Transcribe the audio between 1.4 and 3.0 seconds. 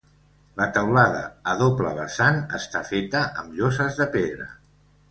a doble vessant, està